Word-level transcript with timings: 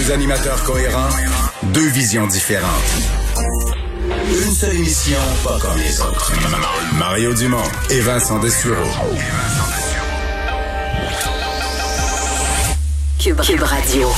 Deux 0.00 0.12
animateurs 0.12 0.64
cohérents, 0.64 1.10
deux 1.74 1.88
visions 1.88 2.26
différentes. 2.26 2.70
Une 4.30 4.54
seule 4.54 4.76
émission, 4.76 5.18
pas 5.44 5.58
comme 5.60 5.78
les 5.78 6.00
autres. 6.00 6.32
Mario 6.98 7.34
Dumont 7.34 7.58
et 7.90 8.00
Vincent 8.00 8.38
Dessureau. 8.38 8.76
Cube, 13.18 13.40
Cube 13.42 13.62
Radio. 13.62 14.08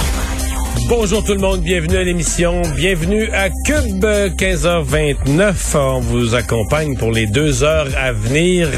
Bonjour 0.88 1.24
tout 1.24 1.32
le 1.32 1.40
monde, 1.40 1.62
bienvenue 1.62 1.96
à 1.96 2.04
l'émission, 2.04 2.62
bienvenue 2.76 3.28
à 3.32 3.48
Cube 3.64 4.04
15h29. 4.04 5.54
On 5.74 6.00
vous 6.00 6.34
accompagne 6.34 6.96
pour 6.96 7.10
les 7.10 7.26
deux 7.26 7.64
heures 7.64 7.88
à 7.96 8.12
venir 8.12 8.68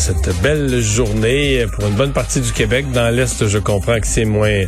cette 0.00 0.30
belle 0.42 0.80
journée 0.80 1.64
pour 1.74 1.86
une 1.86 1.94
bonne 1.94 2.12
partie 2.12 2.40
du 2.40 2.52
Québec. 2.52 2.86
Dans 2.92 3.14
l'Est, 3.14 3.46
je 3.46 3.58
comprends 3.58 3.98
que 3.98 4.06
c'est 4.06 4.24
moins, 4.24 4.64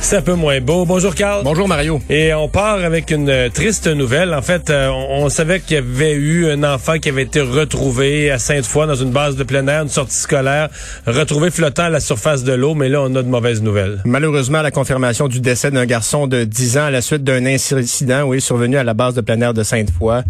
c'est 0.00 0.16
un 0.16 0.22
peu 0.22 0.34
moins 0.34 0.60
beau. 0.60 0.84
Bonjour 0.84 1.14
Carl. 1.14 1.42
Bonjour 1.44 1.68
Mario. 1.68 2.00
Et 2.08 2.32
on 2.34 2.48
part 2.48 2.84
avec 2.84 3.10
une 3.10 3.50
triste 3.52 3.86
nouvelle. 3.86 4.34
En 4.34 4.42
fait, 4.42 4.70
euh, 4.70 4.88
on, 4.88 5.28
savait 5.28 5.60
qu'il 5.60 5.76
y 5.76 5.78
avait 5.78 6.12
eu 6.12 6.48
un 6.48 6.64
enfant 6.64 6.98
qui 6.98 7.08
avait 7.08 7.22
été 7.22 7.40
retrouvé 7.40 8.30
à 8.30 8.38
Sainte-Foy 8.38 8.86
dans 8.86 8.94
une 8.94 9.10
base 9.10 9.36
de 9.36 9.44
plein 9.44 9.66
air, 9.68 9.82
une 9.82 9.88
sortie 9.88 10.16
scolaire, 10.16 10.68
retrouvé 11.06 11.50
flottant 11.50 11.84
à 11.84 11.90
la 11.90 12.00
surface 12.00 12.44
de 12.44 12.52
l'eau, 12.52 12.74
mais 12.74 12.88
là, 12.88 13.02
on 13.02 13.14
a 13.14 13.22
de 13.22 13.28
mauvaises 13.28 13.62
nouvelles. 13.62 14.00
Malheureusement, 14.04 14.62
la 14.62 14.70
confirmation 14.70 15.28
du 15.28 15.40
décès 15.40 15.70
d'un 15.70 15.86
garçon 15.86 16.26
de 16.26 16.44
10 16.44 16.78
ans 16.78 16.84
à 16.84 16.90
la 16.90 17.02
suite 17.02 17.24
d'un 17.24 17.44
incident, 17.46 18.22
oui, 18.24 18.40
survenu 18.40 18.76
à 18.76 18.84
la 18.84 18.94
base 18.94 19.14
de 19.14 19.20
plein 19.20 19.40
air 19.40 19.54
de 19.54 19.62
Sainte-Foy. 19.62 20.22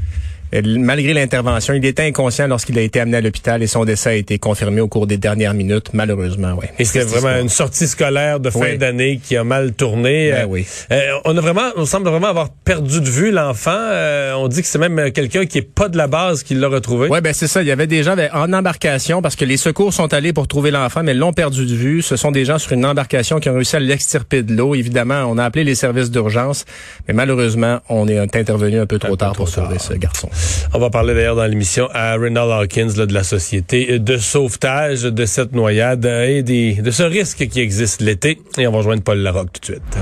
Euh, 0.55 0.61
malgré 0.64 1.14
l'intervention, 1.14 1.75
il 1.75 1.84
était 1.84 2.03
inconscient 2.03 2.47
lorsqu'il 2.47 2.78
a 2.78 2.83
été 2.83 3.00
amené 3.00 3.17
à 3.17 3.20
l'hôpital 3.20 3.62
et 3.62 3.67
son 3.67 3.84
décès 3.84 4.11
a 4.11 4.14
été 4.14 4.39
confirmé 4.39 4.81
au 4.81 4.89
cours 4.89 5.06
des 5.06 5.17
dernières 5.17 5.55
minutes, 5.55 5.91
malheureusement. 5.95 6.53
Ouais. 6.55 6.70
Et 6.78 6.84
c'était 6.84 7.05
vraiment 7.05 7.41
une 7.41 7.48
sortie 7.48 7.86
scolaire 7.86 8.41
de 8.41 8.50
fin 8.50 8.77
d'année 8.77 9.20
qui 9.23 9.36
a 9.36 9.45
mal 9.45 9.73
tourné. 9.73 10.30
Ben 10.30 10.47
oui. 10.48 10.67
Euh, 10.91 11.00
on 11.25 11.36
a 11.36 11.41
vraiment, 11.41 11.70
on 11.77 11.86
semble 11.86 12.08
vraiment 12.08 12.28
avoir 12.28 12.50
perdu 12.50 13.00
de 13.00 13.08
vue 13.08 13.30
l'enfant. 13.30 13.70
Euh, 13.73 14.34
on 14.34 14.48
dit 14.48 14.61
que 14.61 14.69
c'est 14.69 14.78
même 14.78 15.11
quelqu'un 15.12 15.47
qui 15.47 15.58
est 15.58 15.62
pas 15.62 15.89
de 15.89 15.97
la 15.97 16.06
base 16.06 16.42
qui 16.42 16.55
l'a 16.55 16.69
retrouvé. 16.69 17.08
Ouais, 17.08 17.20
ben 17.20 17.33
c'est 17.33 17.48
ça. 17.48 17.62
Il 17.62 17.69
y 17.69 17.73
avait 17.73 17.86
des 17.86 18.03
gens 18.03 18.17
en 18.33 18.53
embarcation 18.53 19.23
parce 19.23 19.36
que 19.36 19.45
les 19.45 19.56
secours 19.56 19.95
sont 19.95 20.12
allés 20.12 20.33
pour 20.33 20.48
trouver 20.48 20.70
l'enfant, 20.70 21.03
mais 21.03 21.14
l'ont 21.14 21.33
perdu 21.33 21.64
de 21.67 21.75
vue. 21.75 22.03
Ce 22.03 22.17
sont 22.17 22.30
des 22.30 22.45
gens 22.45 22.58
sur 22.58 22.73
une 22.73 22.84
embarcation 22.84 23.41
qui 23.41 23.48
ont 23.48 23.55
réussi 23.55 23.77
à 23.77 23.80
l'extirper 23.80 24.42
de 24.42 24.55
l'eau. 24.55 24.75
Évidemment, 24.75 25.25
on 25.28 25.39
a 25.39 25.45
appelé 25.45 25.64
les 25.64 25.75
services 25.75 26.11
d'urgence, 26.11 26.64
mais 27.08 27.14
malheureusement, 27.14 27.80
on 27.89 28.06
est 28.08 28.19
intervenu 28.19 28.78
un 28.78 28.86
peu 28.86 28.98
trop 28.98 29.17
tard 29.17 29.33
pour 29.33 29.48
sauver 29.48 29.78
ce 29.78 29.95
garçon. 29.95 30.28
On 30.74 30.78
va 30.78 30.90
parler 30.90 31.14
d'ailleurs 31.14 31.36
dans 31.36 31.46
l'émission 31.46 31.88
à 31.92 32.14
Renald 32.14 32.50
Hawkins 32.50 32.94
de 32.96 33.12
la 33.12 33.24
société 33.24 33.98
de 33.98 34.16
sauvetage 34.16 35.02
de 35.02 35.26
cette 35.26 35.52
noyade 35.52 36.06
et 36.06 36.42
de 36.42 36.90
ce 36.90 37.02
risque 37.02 37.46
qui 37.48 37.60
existe 37.60 38.00
l'été. 38.00 38.40
Et 38.58 38.67
on 38.67 38.72
va 38.72 38.78
rejoindre 38.78 39.02
Paul 39.02 39.18
Larocque 39.18 39.52
tout 39.52 39.61
de 39.61 39.77
suite. 39.77 39.98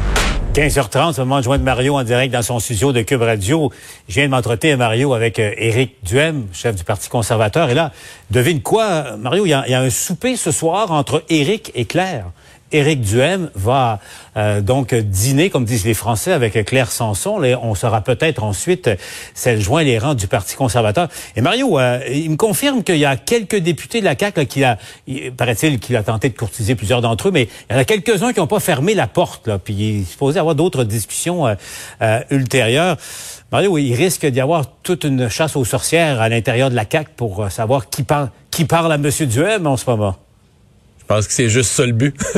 15h30, 0.54 1.12
c'est 1.12 1.20
le 1.20 1.26
moment 1.26 1.38
de 1.38 1.44
joindre 1.44 1.64
Mario 1.64 1.96
en 1.96 2.02
direct 2.02 2.32
dans 2.32 2.42
son 2.42 2.58
studio 2.58 2.92
de 2.92 3.02
Cube 3.02 3.22
Radio. 3.22 3.70
Je 4.08 4.14
viens 4.14 4.24
de 4.24 4.30
m'entretenir, 4.30 4.76
Mario, 4.76 5.14
avec 5.14 5.38
euh, 5.38 5.52
Éric 5.56 5.94
Duhem, 6.02 6.46
chef 6.52 6.74
du 6.74 6.82
Parti 6.82 7.08
conservateur. 7.08 7.70
Et 7.70 7.74
là, 7.74 7.92
devine 8.32 8.60
quoi, 8.60 9.16
Mario, 9.16 9.46
il 9.46 9.50
y, 9.50 9.54
a, 9.54 9.80
un 9.80 9.90
souper 9.90 10.34
ce 10.34 10.50
soir 10.50 10.90
entre 10.90 11.22
Éric 11.28 11.70
et 11.76 11.84
Claire. 11.84 12.26
Éric 12.72 13.00
Duhem 13.00 13.50
va 13.54 13.98
euh, 14.36 14.60
donc 14.60 14.94
dîner, 14.94 15.50
comme 15.50 15.64
disent 15.64 15.84
les 15.84 15.94
Français, 15.94 16.32
avec 16.32 16.64
Claire 16.64 16.90
Sanson. 16.90 17.42
On 17.62 17.74
sera 17.74 18.00
peut-être 18.02 18.44
ensuite 18.44 18.90
celle 19.34 19.60
joint 19.60 19.82
les 19.82 19.98
rangs 19.98 20.14
du 20.14 20.28
Parti 20.28 20.54
conservateur. 20.56 21.08
Et 21.36 21.40
Mario, 21.40 21.78
euh, 21.78 22.00
il 22.10 22.30
me 22.30 22.36
confirme 22.36 22.82
qu'il 22.82 22.98
y 22.98 23.04
a 23.04 23.16
quelques 23.16 23.56
députés 23.56 24.00
de 24.00 24.04
la 24.04 24.16
CAQ 24.18 24.46
qui 24.46 24.64
a, 24.64 24.78
paraît-il, 25.36 25.78
qu'il 25.80 25.96
a 25.96 26.02
tenté 26.02 26.28
de 26.28 26.36
courtiser 26.36 26.74
plusieurs 26.74 27.00
d'entre 27.00 27.28
eux, 27.28 27.30
mais 27.32 27.48
il 27.68 27.72
y 27.72 27.76
en 27.76 27.78
a 27.78 27.84
quelques-uns 27.84 28.32
qui 28.32 28.40
n'ont 28.40 28.46
pas 28.46 28.60
fermé 28.60 28.94
la 28.94 29.06
porte. 29.06 29.50
Puis 29.64 29.74
il 29.74 30.00
est 30.02 30.04
supposé 30.04 30.38
avoir 30.38 30.54
d'autres 30.54 30.84
discussions 30.84 31.46
euh, 32.02 32.20
ultérieures. 32.30 32.96
Mario, 33.50 33.78
il 33.78 33.94
risque 33.94 34.26
d'y 34.26 34.40
avoir 34.40 34.64
toute 34.82 35.04
une 35.04 35.28
chasse 35.28 35.56
aux 35.56 35.64
sorcières 35.64 36.20
à 36.20 36.28
l'intérieur 36.28 36.70
de 36.70 36.76
la 36.76 36.84
CAQ 36.90 37.10
pour 37.16 37.50
savoir 37.50 37.90
qui 37.90 38.04
parle, 38.04 38.30
qui 38.50 38.64
parle 38.64 38.92
à 38.92 38.94
M. 38.94 39.10
Duhem 39.26 39.66
en 39.66 39.76
ce 39.76 39.90
moment. 39.90 40.16
Je 41.10 41.16
pense 41.16 41.26
que 41.26 41.32
c'est 41.32 41.48
juste 41.48 41.72
ça 41.72 41.84
le 41.84 41.90
but. 41.92 42.14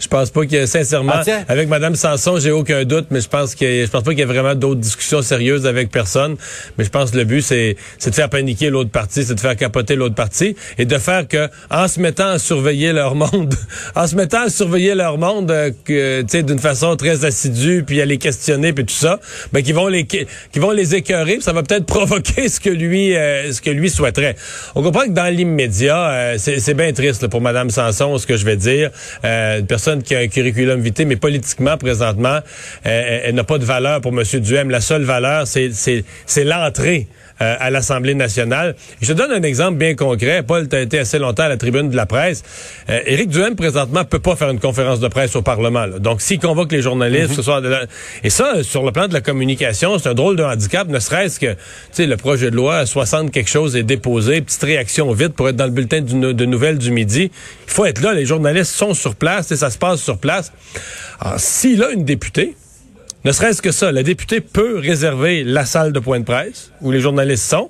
je 0.00 0.08
pense 0.08 0.30
pas 0.30 0.46
que 0.46 0.64
sincèrement 0.64 1.12
ah, 1.14 1.42
avec 1.46 1.68
Madame 1.68 1.94
Sanson, 1.94 2.38
j'ai 2.40 2.50
aucun 2.50 2.84
doute, 2.84 3.08
mais 3.10 3.20
je 3.20 3.28
pense 3.28 3.54
que 3.54 3.84
je 3.84 3.90
pense 3.90 4.02
pas 4.02 4.12
qu'il 4.12 4.20
y 4.20 4.22
ait 4.22 4.24
vraiment 4.24 4.54
d'autres 4.54 4.80
discussions 4.80 5.20
sérieuses 5.20 5.66
avec 5.66 5.90
personne. 5.90 6.36
Mais 6.78 6.84
je 6.84 6.88
pense 6.88 7.10
que 7.10 7.18
le 7.18 7.24
but 7.24 7.42
c'est 7.42 7.76
de 8.06 8.14
faire 8.14 8.30
paniquer 8.30 8.70
l'autre 8.70 8.88
partie, 8.88 9.24
c'est 9.24 9.34
de 9.34 9.40
faire 9.40 9.56
capoter 9.56 9.94
l'autre 9.94 10.14
partie 10.14 10.56
et 10.78 10.86
de 10.86 10.96
faire 10.96 11.28
que 11.28 11.50
en 11.70 11.86
se 11.86 12.00
mettant 12.00 12.28
à 12.28 12.38
surveiller 12.38 12.94
leur 12.94 13.14
monde, 13.14 13.54
en 13.94 14.06
se 14.06 14.16
mettant 14.16 14.44
à 14.44 14.48
surveiller 14.48 14.94
leur 14.94 15.18
monde, 15.18 15.50
euh, 15.50 15.70
que 15.84 16.22
tu 16.22 16.28
sais 16.30 16.42
d'une 16.42 16.60
façon 16.60 16.96
très 16.96 17.26
assidue, 17.26 17.84
puis 17.86 18.00
à 18.00 18.06
les 18.06 18.16
questionner 18.16 18.72
puis 18.72 18.86
tout 18.86 18.94
ça, 18.94 19.20
ben 19.52 19.62
qui 19.62 19.72
vont 19.72 19.88
les 19.88 20.06
qui 20.06 20.26
vont 20.56 20.70
les 20.70 20.94
écœurer, 20.94 21.40
ça 21.42 21.52
va 21.52 21.62
peut-être 21.62 21.84
provoquer 21.98 22.48
ce 22.48 22.58
que 22.58 22.70
lui 22.70 23.14
euh, 23.14 23.52
ce 23.52 23.60
que 23.60 23.68
lui 23.68 23.90
souhaiterait. 23.90 24.34
On 24.74 24.82
comprend 24.82 25.02
que 25.02 25.10
dans 25.10 25.30
l'immédiat, 25.30 26.08
euh, 26.08 26.36
c'est 26.38 26.72
bien 26.72 26.90
triste 26.94 27.26
pour 27.26 27.42
Madame 27.42 27.68
Sanson 27.68 27.97
ce 27.98 28.26
que 28.26 28.36
je 28.36 28.44
vais 28.44 28.56
dire. 28.56 28.90
Euh, 29.24 29.60
une 29.60 29.66
personne 29.66 30.02
qui 30.02 30.14
a 30.14 30.18
un 30.18 30.28
curriculum 30.28 30.80
vitae, 30.80 31.04
mais 31.04 31.16
politiquement, 31.16 31.76
présentement, 31.76 32.38
euh, 32.86 33.20
elle, 33.24 33.34
n'a 33.34 33.44
pas 33.44 33.58
de 33.58 33.64
valeur 33.64 34.00
pour 34.00 34.12
M. 34.12 34.22
Duhem. 34.40 34.70
La 34.70 34.80
seule 34.80 35.04
valeur, 35.04 35.46
c'est 35.46 36.44
l'entrée 36.44 37.08
euh, 37.40 37.56
à 37.58 37.70
l'Assemblée 37.70 38.14
nationale. 38.14 38.74
Je 39.00 39.12
te 39.12 39.18
donne 39.18 39.32
un 39.32 39.42
exemple 39.42 39.78
bien 39.78 39.94
concret. 39.94 40.42
Paul, 40.42 40.68
tu 40.68 40.76
as 40.76 40.80
été 40.80 40.98
assez 40.98 41.18
longtemps 41.18 41.44
à 41.44 41.48
la 41.48 41.56
tribune 41.56 41.88
de 41.90 41.96
la 41.96 42.06
presse. 42.06 42.42
Euh, 42.90 43.00
Éric 43.06 43.28
Duhem, 43.28 43.54
présentement, 43.54 44.04
peut 44.04 44.18
pas 44.18 44.36
faire 44.36 44.50
une 44.50 44.60
conférence 44.60 45.00
de 45.00 45.08
presse 45.08 45.36
au 45.36 45.42
Parlement. 45.42 45.86
Donc, 46.00 46.20
s'il 46.20 46.38
convoque 46.38 46.72
les 46.72 46.82
journalistes, 46.82 47.34
ce 47.34 47.42
soir... 47.42 47.62
Et 48.24 48.30
ça, 48.30 48.62
sur 48.62 48.84
le 48.84 48.92
plan 48.92 49.08
de 49.08 49.12
la 49.12 49.20
communication, 49.20 49.98
c'est 49.98 50.08
un 50.08 50.14
drôle 50.14 50.36
de 50.36 50.42
handicap, 50.42 50.88
ne 50.88 50.98
serait-ce 50.98 51.38
que, 51.38 51.52
tu 51.52 51.58
sais, 51.92 52.06
le 52.06 52.16
projet 52.16 52.50
de 52.50 52.56
loi 52.56 52.86
60 52.86 53.30
quelque 53.30 53.50
chose 53.50 53.76
est 53.76 53.82
déposé, 53.82 54.40
petite 54.40 54.62
réaction 54.62 55.12
vite 55.12 55.34
pour 55.34 55.48
être 55.48 55.56
dans 55.56 55.66
le 55.66 55.70
bulletin 55.70 56.00
de 56.00 56.44
nouvelles 56.44 56.78
du 56.78 56.90
midi. 56.90 57.30
Il 57.66 57.72
faut 57.72 57.84
être 57.84 58.00
là, 58.00 58.14
les 58.14 58.26
journalistes 58.26 58.72
sont 58.72 58.94
sur 58.94 59.14
place, 59.14 59.50
et 59.52 59.56
ça 59.56 59.70
se 59.70 59.78
passe 59.78 60.00
sur 60.00 60.18
place. 60.18 60.52
Alors, 61.20 61.38
s'il 61.38 61.82
a 61.82 61.90
une 61.90 62.04
députée, 62.04 62.56
ne 63.28 63.32
serait-ce 63.32 63.60
que 63.60 63.72
ça, 63.72 63.92
la 63.92 64.02
députée 64.02 64.40
peut 64.40 64.78
réserver 64.78 65.44
la 65.44 65.66
salle 65.66 65.92
de 65.92 66.00
point 66.00 66.18
de 66.18 66.24
presse 66.24 66.72
où 66.80 66.90
les 66.90 67.00
journalistes 67.00 67.44
sont. 67.44 67.68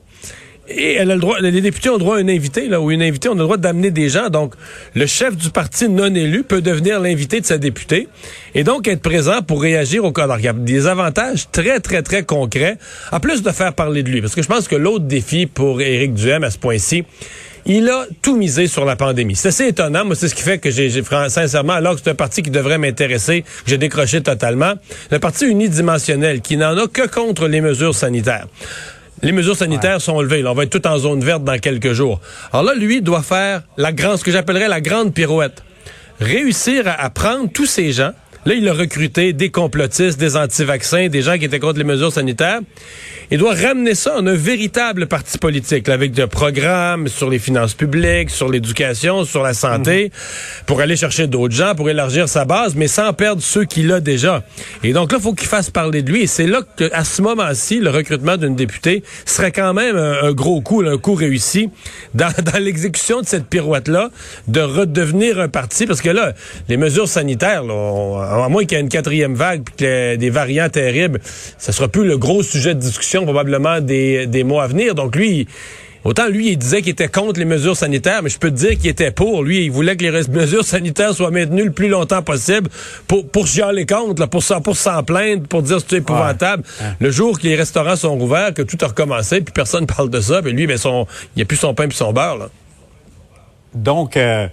Et 0.69 0.92
elle 0.94 1.10
a 1.10 1.14
le 1.16 1.20
droit, 1.20 1.41
les 1.41 1.60
députés 1.60 1.88
ont 1.88 1.94
le 1.94 1.98
droit 1.98 2.16
à 2.16 2.20
un 2.20 2.28
invité, 2.28 2.69
là, 2.69 2.80
ou 2.80 2.92
une 2.92 3.02
invitée, 3.02 3.28
on 3.28 3.32
a 3.32 3.38
le 3.38 3.42
droit 3.42 3.56
d'amener 3.56 3.91
des 3.91 4.08
gens. 4.08 4.28
Donc, 4.28 4.54
le 4.94 5.04
chef 5.06 5.36
du 5.36 5.50
parti 5.50 5.88
non 5.88 6.14
élu 6.14 6.44
peut 6.44 6.60
devenir 6.60 7.00
l'invité 7.00 7.41
de 7.41 7.46
sa 7.46 7.58
députée 7.58 8.06
et 8.54 8.62
donc 8.62 8.86
être 8.86 9.02
présent 9.02 9.42
pour 9.42 9.60
réagir 9.60 10.04
au 10.04 10.12
cas. 10.12 10.24
Alors, 10.24 10.38
il 10.38 10.44
y 10.44 10.48
a 10.48 10.52
des 10.52 10.86
avantages 10.86 11.50
très, 11.50 11.80
très, 11.80 12.02
très 12.02 12.22
concrets, 12.22 12.76
en 13.10 13.19
plus 13.19 13.42
de 13.42 13.50
faire 13.50 13.75
parler 13.75 14.04
de 14.04 14.10
lui. 14.10 14.20
Parce 14.20 14.36
que 14.36 14.42
je 14.42 14.48
pense 14.48 14.69
que 14.69 14.76
l'autre 14.76 15.06
défi 15.06 15.46
pour 15.46 15.80
Éric 15.80 16.14
Duhem 16.14 16.44
à 16.44 16.52
ce 16.52 16.58
point-ci, 16.58 17.02
il 17.69 17.88
a 17.91 18.06
tout 18.23 18.35
misé 18.35 18.67
sur 18.67 18.87
la 18.87 18.97
pandémie. 18.97 19.37
C'est 19.37 19.49
assez 19.49 19.69
étonnant. 19.69 20.06
Moi, 20.06 20.17
c'est 20.17 20.29
ce 20.29 20.35
qui 20.35 20.43
fait 20.43 20.59
que 20.59 20.70
j'ai, 20.70 20.91
sincèrement, 21.29 21.75
alors 21.75 21.94
que 21.94 22.00
c'est 22.03 22.11
un 22.11 22.15
parti 22.15 22.43
qui 22.43 22.50
devrait 22.50 22.79
m'intéresser, 22.79 23.44
j'ai 23.67 23.76
décroché 23.76 24.23
totalement. 24.23 24.73
Le 25.11 25.19
parti 25.19 25.47
unidimensionnel 25.47 26.41
qui 26.41 26.56
n'en 26.56 26.76
a 26.76 26.88
que 26.88 27.06
contre 27.06 27.47
les 27.47 27.61
mesures 27.61 27.94
sanitaires. 27.94 28.47
Les 29.23 29.32
mesures 29.32 29.56
sanitaires 29.56 30.00
sont 30.00 30.20
levées. 30.20 30.44
on 30.47 30.55
va 30.55 30.62
être 30.62 30.70
tout 30.70 30.87
en 30.87 30.97
zone 30.97 31.23
verte 31.23 31.44
dans 31.44 31.59
quelques 31.59 31.93
jours. 31.93 32.20
Alors 32.53 32.65
là, 32.65 32.75
lui 32.75 33.03
doit 33.03 33.23
faire 33.23 33.62
la 33.76 33.93
grande, 33.93 34.17
ce 34.17 34.25
que 34.25 34.31
j'appellerais 34.31 34.69
la 34.69 34.81
grande 34.81 35.12
pirouette. 35.12 35.62
Réussir 36.21 36.85
à 36.87 37.11
prendre 37.11 37.50
tous 37.53 37.67
ces 37.67 37.93
gens 37.93 38.12
Là, 38.49 38.55
il 38.55 38.67
a 38.67 38.73
recruté 38.73 39.35
des 39.35 39.50
complotistes, 39.50 40.19
des 40.19 40.35
anti-vaccins, 40.35 41.09
des 41.09 41.21
gens 41.21 41.37
qui 41.37 41.45
étaient 41.45 41.59
contre 41.59 41.77
les 41.77 41.85
mesures 41.85 42.11
sanitaires. 42.11 42.61
Il 43.31 43.37
doit 43.37 43.53
ramener 43.53 43.95
ça 43.95 44.17
en 44.17 44.27
un 44.27 44.35
véritable 44.35 45.06
parti 45.06 45.37
politique, 45.37 45.87
avec 45.91 46.12
des 46.12 46.27
programmes 46.27 47.09
sur 47.09 47.29
les 47.29 47.39
finances 47.39 47.75
publiques, 47.75 48.31
sur 48.31 48.49
l'éducation, 48.49 49.27
sur 49.27 49.43
la 49.43 49.53
santé, 49.53 50.05
mhm. 50.05 50.65
pour 50.65 50.81
aller 50.81 50.97
chercher 50.97 51.27
d'autres 51.27 51.55
gens, 51.55 51.75
pour 51.75 51.91
élargir 51.91 52.27
sa 52.27 52.47
base, 52.47 52.75
mais 52.75 52.89
sans 52.89 53.12
perdre 53.12 53.43
ceux 53.43 53.67
qu'il 53.67 53.93
a 53.93 54.00
déjà. 54.00 54.43
Et 54.83 54.95
donc 54.95 55.12
là, 55.12 55.19
il 55.19 55.23
faut 55.23 55.35
qu'il 55.35 55.47
fasse 55.47 55.69
parler 55.69 56.00
de 56.00 56.11
lui. 56.11 56.23
Et 56.23 56.27
c'est 56.27 56.47
là 56.47 56.62
qu'à 56.79 57.05
ce 57.05 57.21
moment-ci, 57.21 57.81
le 57.81 57.91
recrutement 57.91 58.39
d'une 58.39 58.56
députée 58.56 59.03
serait 59.27 59.53
quand 59.53 59.75
même 59.75 59.99
un, 59.99 60.33
gros 60.33 60.62
coup, 60.62 60.81
un 60.81 60.97
coup 60.97 61.15
réussi 61.15 61.69
dans, 62.15 62.33
dans 62.50 62.59
l'exécution 62.59 63.21
de 63.21 63.27
cette 63.27 63.45
pirouette-là, 63.45 64.09
de 64.47 64.61
redevenir 64.62 65.39
un 65.39 65.49
parti, 65.49 65.85
parce 65.87 66.00
que 66.00 66.09
là, 66.09 66.33
les 66.71 66.79
mesures 66.79 67.09
sanitaires, 67.09 67.62
là, 67.62 68.38
à 68.44 68.49
moins 68.49 68.64
qu'il 68.64 68.76
y 68.76 68.81
ait 68.81 68.82
une 68.82 68.88
quatrième 68.88 69.35
vague, 69.35 69.62
puis 69.64 69.75
que 69.76 70.17
des 70.17 70.31
variants 70.31 70.69
terribles, 70.69 71.20
ça 71.58 71.73
sera 71.73 71.88
plus 71.88 72.06
le 72.06 72.19
gros 72.19 72.43
sujet 72.43 72.75
de 72.75 72.81
discussion 72.81 73.25
probablement 73.25 73.81
des, 73.81 74.26
des 74.26 74.44
mois 74.44 74.64
à 74.64 74.67
venir. 74.67 74.94
Donc 74.94 75.17
lui, 75.17 75.46
Autant 76.05 76.29
lui, 76.29 76.52
il 76.52 76.56
disait 76.56 76.81
qu'il 76.81 76.93
était 76.93 77.08
contre 77.08 77.40
les 77.40 77.44
mesures 77.44 77.76
sanitaires, 77.76 78.23
mais 78.23 78.31
je 78.31 78.38
peux 78.38 78.50
te 78.50 78.56
dire 78.56 78.79
qu'il 78.79 78.87
était 78.87 79.11
pour. 79.11 79.43
Lui, 79.43 79.64
il 79.64 79.70
voulait 79.70 79.96
que 79.96 80.05
les 80.05 80.29
mesures 80.29 80.64
sanitaires 80.64 81.12
soient 81.12 81.31
maintenues 81.31 81.64
le 81.64 81.73
plus 81.73 81.88
longtemps 81.88 82.23
possible 82.23 82.70
pour, 83.06 83.29
pour 83.29 83.46
chialer 83.46 83.85
contre, 83.85 84.20
là, 84.20 84.26
pour 84.26 84.43
s'en 84.43 84.61
pour 84.61 84.76
s'en 84.76 85.02
plaindre, 85.02 85.46
pour 85.49 85.62
dire 85.62 85.79
que 85.79 85.82
c'est 85.88 85.96
épouvantable. 85.96 86.62
Le 87.00 87.11
jour 87.11 87.38
que 87.38 87.46
les 87.46 87.56
restaurants 87.56 87.96
sont 87.96 88.17
rouverts, 88.17 88.55
que 88.55 88.62
tout 88.62 88.79
a 88.82 88.87
recommencé, 88.87 89.40
puis 89.40 89.52
personne 89.52 89.87
parle 89.96 90.08
de 90.08 90.20
ça, 90.20 90.40
puis 90.40 90.52
lui, 90.52 90.67
ben, 90.67 90.79
son, 90.79 91.06
il 91.35 91.38
n'y 91.38 91.43
a 91.43 91.44
plus 91.44 91.56
son 91.56 91.75
pain 91.75 91.88
puis 91.88 91.96
son 91.96 92.12
beurre. 92.12 92.38
Là. 92.38 92.49
Donc, 93.75 94.17
euh, 94.17 94.46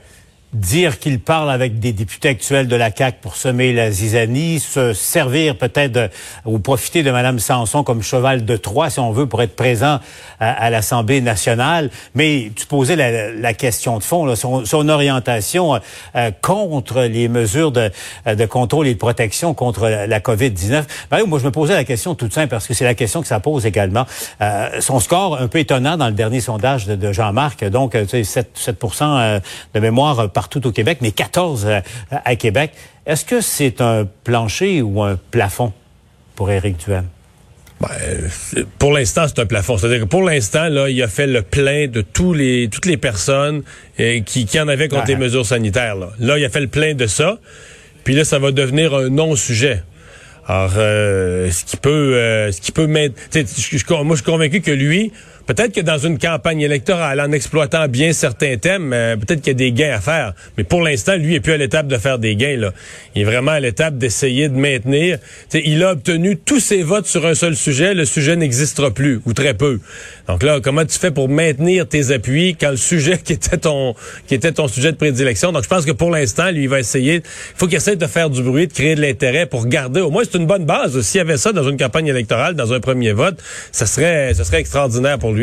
dire 0.55 0.99
qu'il 0.99 1.19
parle 1.19 1.51
avec 1.51 1.79
des 1.79 1.91
députés 1.91 2.29
actuels 2.29 2.67
de 2.67 2.75
la 2.75 2.89
CAQ 2.95 3.17
pour 3.21 3.35
semer 3.35 3.73
la 3.73 3.91
zizanie, 3.91 4.59
se 4.59 4.93
servir 4.93 5.57
peut-être 5.57 6.09
ou 6.45 6.59
profiter 6.59 7.03
de 7.03 7.11
Mme 7.11 7.39
Sanson 7.39 7.83
comme 7.83 8.01
cheval 8.01 8.45
de 8.45 8.57
Troie, 8.57 8.89
si 8.89 8.99
on 8.99 9.11
veut, 9.11 9.25
pour 9.25 9.41
être 9.41 9.55
présent 9.55 9.99
à, 10.39 10.69
l'Assemblée 10.69 11.21
nationale. 11.21 11.89
Mais 12.13 12.51
tu 12.55 12.65
posais 12.65 12.95
la, 12.95 13.53
question 13.53 13.97
de 13.97 14.03
fond, 14.03 14.25
là, 14.25 14.35
son, 14.35 14.89
orientation 14.89 15.79
euh, 16.15 16.31
contre 16.41 17.01
les 17.01 17.27
mesures 17.27 17.71
de, 17.71 17.91
de, 18.25 18.45
contrôle 18.45 18.87
et 18.87 18.93
de 18.93 18.99
protection 18.99 19.53
contre 19.53 19.87
la 19.87 20.19
COVID-19. 20.19 20.83
Ben, 21.11 21.25
moi, 21.25 21.39
je 21.39 21.45
me 21.45 21.51
posais 21.51 21.73
la 21.73 21.83
question 21.83 22.15
toute 22.15 22.33
simple, 22.33 22.49
parce 22.49 22.67
que 22.67 22.73
c'est 22.73 22.85
la 22.85 22.95
question 22.95 23.21
que 23.21 23.27
ça 23.27 23.39
pose 23.39 23.65
également. 23.65 24.05
Euh, 24.41 24.81
son 24.81 24.99
score 24.99 25.39
un 25.39 25.47
peu 25.47 25.59
étonnant 25.59 25.97
dans 25.97 26.07
le 26.07 26.13
dernier 26.13 26.39
sondage 26.39 26.85
de, 26.87 27.11
Jean-Marc, 27.11 27.63
donc 27.65 27.91
tu 27.91 28.07
sais, 28.07 28.23
7, 28.23 28.51
7 28.55 28.83
euh, 29.01 29.39
de 29.73 29.79
mémoire 29.79 30.29
par 30.29 30.44
partout 30.45 30.67
au 30.67 30.71
Québec, 30.71 30.99
mais 31.01 31.11
14 31.11 31.65
euh, 31.65 31.79
à 32.11 32.35
Québec. 32.35 32.71
Est-ce 33.07 33.25
que 33.25 33.41
c'est 33.41 33.81
un 33.81 34.07
plancher 34.23 34.83
ou 34.83 35.01
un 35.01 35.17
plafond 35.31 35.73
pour 36.35 36.51
Éric 36.51 36.77
Duhem? 36.85 37.05
Ben, 37.81 37.89
pour 38.77 38.93
l'instant, 38.93 39.25
c'est 39.27 39.41
un 39.41 39.47
plafond. 39.47 39.77
C'est-à-dire 39.77 40.01
que 40.01 40.05
pour 40.05 40.21
l'instant, 40.21 40.69
là, 40.69 40.87
il 40.87 41.01
a 41.01 41.07
fait 41.07 41.25
le 41.25 41.41
plein 41.41 41.87
de 41.87 42.01
tous 42.01 42.33
les, 42.33 42.69
toutes 42.71 42.85
les 42.85 42.97
personnes 42.97 43.63
euh, 43.99 44.21
qui, 44.21 44.45
qui 44.45 44.59
en 44.59 44.67
avaient 44.67 44.87
contre 44.87 45.07
les 45.07 45.15
mesures 45.15 45.45
sanitaires. 45.45 45.95
Là. 45.95 46.09
là, 46.19 46.37
il 46.37 46.45
a 46.45 46.49
fait 46.49 46.61
le 46.61 46.67
plein 46.67 46.93
de 46.93 47.07
ça. 47.07 47.39
Puis 48.03 48.13
là, 48.13 48.23
ça 48.23 48.37
va 48.37 48.51
devenir 48.51 48.93
un 48.93 49.09
non-sujet. 49.09 49.81
Alors, 50.47 50.73
euh, 50.77 51.49
ce 51.49 51.65
qui 51.65 51.77
peut, 51.77 52.51
ce 52.51 52.61
qui 52.61 52.71
peut 52.71 52.85
mettre, 52.85 53.15
moi, 53.33 54.15
je 54.15 54.21
suis 54.21 54.23
convaincu 54.23 54.61
que 54.61 54.71
lui, 54.71 55.11
Peut-être 55.45 55.73
que 55.73 55.81
dans 55.81 55.99
une 55.99 56.17
campagne 56.17 56.61
électorale, 56.61 57.21
en 57.21 57.31
exploitant 57.31 57.87
bien 57.87 58.13
certains 58.13 58.57
thèmes, 58.57 58.93
euh, 58.93 59.15
peut-être 59.15 59.41
qu'il 59.41 59.51
y 59.51 59.51
a 59.51 59.53
des 59.53 59.71
gains 59.71 59.93
à 59.93 59.99
faire. 59.99 60.33
Mais 60.57 60.63
pour 60.63 60.81
l'instant, 60.81 61.15
lui, 61.15 61.25
il 61.25 61.31
n'est 61.33 61.39
plus 61.39 61.53
à 61.53 61.57
l'étape 61.57 61.87
de 61.87 61.97
faire 61.97 62.17
des 62.17 62.35
gains. 62.35 62.57
Là. 62.57 62.71
Il 63.13 63.21
est 63.21 63.25
vraiment 63.25 63.51
à 63.51 63.59
l'étape 63.59 63.97
d'essayer 63.97 64.49
de 64.49 64.55
maintenir. 64.55 65.19
il 65.53 65.83
a 65.83 65.91
obtenu 65.91 66.37
tous 66.37 66.59
ses 66.59 66.81
votes 66.81 67.05
sur 67.05 67.27
un 67.27 67.35
seul 67.35 67.55
sujet. 67.55 67.93
Le 67.93 68.05
sujet 68.05 68.35
n'existera 68.35 68.89
plus, 68.91 69.21
ou 69.25 69.33
très 69.33 69.53
peu. 69.53 69.79
Donc 70.27 70.41
là, 70.41 70.59
comment 70.63 70.83
tu 70.83 70.97
fais 70.97 71.11
pour 71.11 71.29
maintenir 71.29 71.87
tes 71.87 72.11
appuis 72.11 72.55
quand 72.59 72.71
le 72.71 72.77
sujet 72.77 73.17
qui 73.23 73.33
était 73.33 73.57
ton 73.57 73.93
qui 74.27 74.33
était 74.33 74.51
ton 74.51 74.67
sujet 74.67 74.91
de 74.91 74.97
prédilection? 74.97 75.51
Donc 75.51 75.63
je 75.63 75.69
pense 75.69 75.85
que 75.85 75.91
pour 75.91 76.09
l'instant, 76.09 76.49
lui, 76.49 76.63
il 76.63 76.69
va 76.69 76.79
essayer. 76.79 77.15
Il 77.15 77.21
faut 77.55 77.67
qu'il 77.67 77.77
essaie 77.77 77.95
de 77.95 78.07
faire 78.07 78.31
du 78.31 78.41
bruit, 78.41 78.67
de 78.67 78.73
créer 78.73 78.95
de 78.95 79.01
l'intérêt 79.01 79.45
pour 79.45 79.67
garder. 79.67 80.01
Au 80.01 80.09
moins, 80.09 80.23
c'est 80.23 80.37
une 80.37 80.47
bonne 80.47 80.65
base. 80.65 80.99
S'il 81.01 81.19
y 81.19 81.21
avait 81.21 81.37
ça 81.37 81.51
dans 81.51 81.69
une 81.69 81.77
campagne 81.77 82.07
électorale, 82.07 82.55
dans 82.55 82.73
un 82.73 82.79
premier 82.79 83.11
vote, 83.11 83.39
ça 83.71 83.85
serait, 83.85 84.33
ça 84.33 84.43
serait 84.43 84.59
extraordinaire 84.59 85.19
pour 85.19 85.34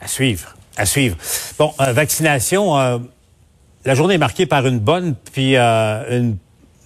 À 0.00 0.06
suivre. 0.06 0.54
À 0.76 0.86
suivre. 0.86 1.16
Bon, 1.58 1.72
euh, 1.80 1.92
vaccination, 1.92 2.78
euh, 2.78 2.98
la 3.84 3.94
journée 3.94 4.14
est 4.14 4.18
marquée 4.18 4.46
par 4.46 4.66
une 4.66 4.78
bonne 4.78 5.14
puis 5.32 5.56
euh, 5.56 6.18
une 6.18 6.36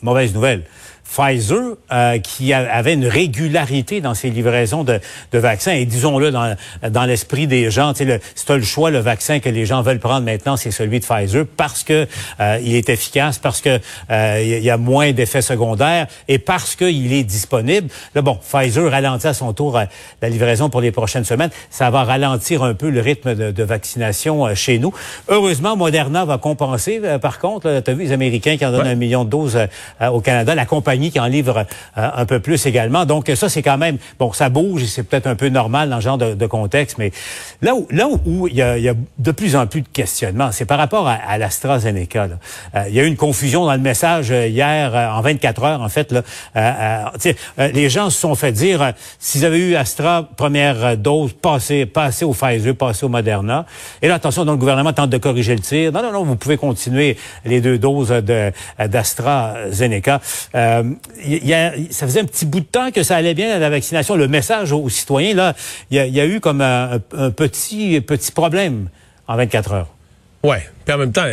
mauvaise 0.02 0.34
nouvelle. 0.34 0.64
Pfizer, 1.12 1.76
euh, 1.92 2.18
qui 2.18 2.52
avait 2.54 2.94
une 2.94 3.06
régularité 3.06 4.00
dans 4.00 4.14
ses 4.14 4.30
livraisons 4.30 4.82
de, 4.82 4.98
de 5.32 5.38
vaccins. 5.38 5.72
Et 5.72 5.84
disons-le, 5.84 6.30
dans, 6.30 6.56
dans 6.88 7.04
l'esprit 7.04 7.46
des 7.46 7.70
gens, 7.70 7.94
sais, 7.94 8.20
si 8.34 8.46
tu 8.46 8.52
as 8.52 8.56
le 8.56 8.62
choix, 8.62 8.90
le 8.90 8.98
vaccin 8.98 9.38
que 9.40 9.48
les 9.48 9.66
gens 9.66 9.82
veulent 9.82 9.98
prendre 9.98 10.24
maintenant, 10.24 10.56
c'est 10.56 10.70
celui 10.70 11.00
de 11.00 11.04
Pfizer 11.04 11.44
parce 11.56 11.84
que 11.84 12.06
euh, 12.40 12.58
il 12.62 12.74
est 12.74 12.88
efficace, 12.88 13.38
parce 13.38 13.60
que 13.60 13.78
euh, 14.10 14.40
il 14.42 14.64
y 14.64 14.70
a 14.70 14.78
moins 14.78 15.12
d'effets 15.12 15.42
secondaires 15.42 16.06
et 16.28 16.38
parce 16.38 16.76
qu'il 16.76 17.12
est 17.12 17.24
disponible. 17.24 17.88
Là, 18.14 18.22
bon, 18.22 18.36
Pfizer 18.36 18.90
ralentit 18.90 19.26
à 19.26 19.34
son 19.34 19.52
tour 19.52 19.78
la 20.22 20.28
livraison 20.28 20.70
pour 20.70 20.80
les 20.80 20.92
prochaines 20.92 21.24
semaines. 21.24 21.50
Ça 21.70 21.90
va 21.90 22.04
ralentir 22.04 22.62
un 22.62 22.74
peu 22.74 22.88
le 22.88 23.00
rythme 23.00 23.34
de, 23.34 23.50
de 23.50 23.62
vaccination 23.62 24.54
chez 24.54 24.78
nous. 24.78 24.94
Heureusement, 25.28 25.76
Moderna 25.76 26.24
va 26.24 26.38
compenser. 26.38 27.00
par 27.20 27.38
contre, 27.38 27.82
tu 27.84 27.90
as 27.90 27.94
vu 27.94 28.04
les 28.04 28.12
Américains 28.12 28.56
qui 28.56 28.64
en 28.64 28.72
donnent 28.72 28.86
un 28.86 28.94
million 28.94 29.24
de 29.24 29.30
doses 29.30 29.58
au 30.00 30.20
Canada. 30.20 30.54
La 30.54 30.66
compagnie 30.66 31.01
qui 31.10 31.20
en 31.20 31.26
livre 31.26 31.66
euh, 31.98 32.10
un 32.14 32.26
peu 32.26 32.40
plus 32.40 32.66
également. 32.66 33.04
Donc 33.04 33.30
ça, 33.34 33.48
c'est 33.48 33.62
quand 33.62 33.78
même, 33.78 33.98
bon, 34.18 34.32
ça 34.32 34.48
bouge 34.48 34.82
et 34.82 34.86
c'est 34.86 35.02
peut-être 35.02 35.26
un 35.26 35.34
peu 35.34 35.48
normal 35.48 35.90
dans 35.90 35.96
ce 35.96 36.04
genre 36.04 36.18
de, 36.18 36.46
contexte, 36.46 36.98
mais 36.98 37.12
là 37.62 37.74
où, 37.74 37.86
là 37.90 38.06
où 38.26 38.46
il 38.46 38.54
y, 38.54 38.62
a, 38.62 38.94
de 39.18 39.30
plus 39.30 39.56
en 39.56 39.66
plus 39.66 39.80
de 39.80 39.88
questionnements, 39.88 40.52
c'est 40.52 40.66
par 40.66 40.76
rapport 40.76 41.08
à, 41.08 41.14
à 41.14 41.38
l'AstraZeneca. 41.38 42.28
Euh, 42.74 42.84
il 42.88 42.94
y 42.94 43.00
a 43.00 43.04
eu 43.04 43.06
une 43.06 43.16
confusion 43.16 43.64
dans 43.64 43.72
le 43.72 43.78
message 43.78 44.30
euh, 44.30 44.46
hier, 44.48 44.94
en 44.94 45.20
24 45.22 45.64
heures, 45.64 45.80
en 45.80 45.88
fait. 45.88 46.12
Là, 46.12 47.12
les 47.72 47.88
gens 47.88 48.10
se 48.10 48.18
sont 48.18 48.34
fait 48.34 48.52
dire, 48.52 48.92
s'ils 49.18 49.46
avaient 49.46 49.58
eu 49.58 49.76
Astra, 49.76 50.28
première 50.36 50.96
dose, 50.96 51.32
passez, 51.32 51.86
passez 51.86 52.24
au 52.24 52.32
Pfizer, 52.32 52.74
passez 52.74 53.06
au 53.06 53.08
Moderna. 53.08 53.64
Et 54.02 54.08
là, 54.08 54.14
attention, 54.14 54.44
donc 54.44 54.54
le 54.54 54.60
gouvernement 54.60 54.92
tente 54.92 55.10
de 55.10 55.18
corriger 55.18 55.54
le 55.54 55.60
tir. 55.60 55.92
Non, 55.92 56.02
non, 56.02 56.12
non, 56.12 56.24
vous 56.24 56.36
pouvez 56.36 56.56
continuer 56.56 57.16
les 57.44 57.60
deux 57.60 57.78
doses 57.78 58.10
d'AstraZeneca 58.78 60.20
ça 61.90 62.06
faisait 62.06 62.20
un 62.20 62.24
petit 62.24 62.46
bout 62.46 62.60
de 62.60 62.64
temps 62.64 62.90
que 62.90 63.02
ça 63.02 63.16
allait 63.16 63.34
bien 63.34 63.58
la 63.58 63.70
vaccination. 63.70 64.16
Le 64.16 64.28
message 64.28 64.72
aux, 64.72 64.88
citoyens, 64.88 65.34
là, 65.34 65.54
il 65.90 65.96
y 65.96 66.20
a, 66.20 66.26
eu 66.26 66.40
comme 66.40 66.60
un, 66.60 67.00
un, 67.16 67.30
petit, 67.30 68.00
petit 68.00 68.32
problème 68.32 68.88
en 69.28 69.36
24 69.36 69.72
heures. 69.72 69.88
Ouais. 70.42 70.68
Puis 70.84 70.94
en 70.94 70.98
même 70.98 71.12
temps, 71.12 71.26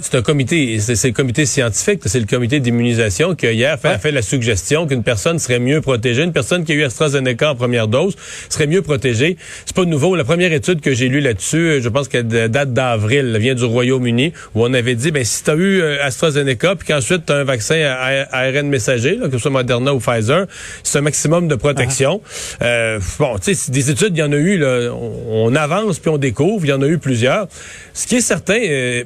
c'est 0.00 0.14
un 0.16 0.22
comité, 0.22 0.78
c'est 0.80 1.08
le 1.08 1.14
comité 1.14 1.46
scientifique, 1.46 2.00
c'est 2.06 2.20
le 2.20 2.26
comité 2.26 2.60
d'immunisation 2.60 3.34
qui 3.34 3.46
hier 3.46 3.78
fait, 3.78 3.88
a 3.88 3.98
fait 3.98 4.12
la 4.12 4.22
suggestion 4.22 4.86
qu'une 4.86 5.02
personne 5.02 5.38
serait 5.38 5.58
mieux 5.58 5.80
protégée, 5.80 6.22
une 6.22 6.32
personne 6.32 6.64
qui 6.64 6.72
a 6.72 6.74
eu 6.76 6.84
AstraZeneca 6.84 7.52
en 7.52 7.54
première 7.54 7.88
dose 7.88 8.16
serait 8.48 8.66
mieux 8.66 8.82
protégée. 8.82 9.36
C'est 9.66 9.74
pas 9.74 9.84
nouveau. 9.84 10.16
La 10.16 10.24
première 10.24 10.52
étude 10.52 10.80
que 10.80 10.94
j'ai 10.94 11.08
lue 11.08 11.20
là-dessus, 11.20 11.80
je 11.82 11.88
pense 11.88 12.08
qu'elle 12.08 12.28
date 12.28 12.72
d'avril, 12.72 13.36
vient 13.38 13.54
du 13.54 13.64
Royaume-Uni, 13.64 14.32
où 14.54 14.64
on 14.64 14.72
avait 14.72 14.94
dit, 14.94 15.10
ben 15.10 15.24
si 15.24 15.42
tu 15.42 15.50
as 15.50 15.54
eu 15.54 15.80
euh, 15.80 16.04
AstraZeneca, 16.04 16.76
puis 16.76 16.86
qu'ensuite 16.88 17.26
tu 17.26 17.32
as 17.32 17.36
un 17.36 17.44
vaccin 17.44 17.80
à 17.82 18.26
ARN 18.32 18.68
messager, 18.68 19.18
que 19.18 19.32
ce 19.32 19.38
soit 19.38 19.50
Moderna 19.50 19.92
ou 19.92 19.98
Pfizer, 19.98 20.46
c'est 20.82 20.98
un 20.98 21.02
maximum 21.02 21.48
de 21.48 21.54
protection. 21.54 22.20
Ah. 22.60 22.64
Euh, 22.64 23.00
bon, 23.18 23.38
tu 23.38 23.54
sais, 23.54 23.70
des 23.70 23.90
études, 23.90 24.16
il 24.16 24.20
y 24.20 24.22
en 24.22 24.32
a 24.32 24.36
eu, 24.36 24.58
là, 24.58 24.90
on, 24.92 25.54
avance 25.54 25.98
puis 25.98 26.10
on 26.10 26.18
découvre, 26.18 26.64
il 26.64 26.68
y 26.68 26.72
en 26.72 26.82
a 26.82 26.86
eu 26.86 26.98
plusieurs. 26.98 27.48
Ce 27.92 28.06
qui 28.06 28.16
est 28.16 28.20
certain, 28.20 28.39
euh, 28.48 29.04